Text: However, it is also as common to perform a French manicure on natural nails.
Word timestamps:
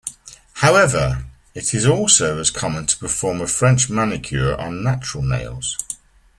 However, 0.53 1.25
it 1.53 1.75
is 1.75 1.85
also 1.85 2.39
as 2.39 2.49
common 2.49 2.87
to 2.87 2.97
perform 2.97 3.39
a 3.39 3.45
French 3.45 3.87
manicure 3.87 4.55
on 4.59 4.81
natural 4.81 5.21
nails. 5.21 5.77